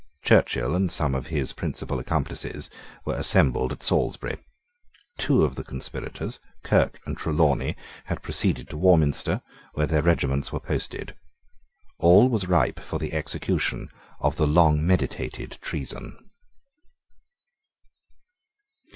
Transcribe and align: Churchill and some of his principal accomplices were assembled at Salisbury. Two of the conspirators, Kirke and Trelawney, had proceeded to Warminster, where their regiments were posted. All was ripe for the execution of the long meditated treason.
Churchill 0.23 0.73
and 0.75 0.91
some 0.91 1.13
of 1.13 1.27
his 1.27 1.53
principal 1.53 1.99
accomplices 1.99 2.71
were 3.05 3.13
assembled 3.13 3.71
at 3.71 3.83
Salisbury. 3.83 4.39
Two 5.19 5.43
of 5.43 5.53
the 5.53 5.63
conspirators, 5.63 6.39
Kirke 6.63 6.99
and 7.05 7.15
Trelawney, 7.15 7.75
had 8.05 8.23
proceeded 8.23 8.67
to 8.71 8.77
Warminster, 8.77 9.43
where 9.75 9.85
their 9.85 10.01
regiments 10.01 10.51
were 10.51 10.59
posted. 10.59 11.15
All 11.99 12.29
was 12.29 12.47
ripe 12.47 12.79
for 12.79 12.97
the 12.97 13.13
execution 13.13 13.89
of 14.19 14.37
the 14.37 14.47
long 14.47 14.83
meditated 14.83 15.59
treason. 15.61 16.31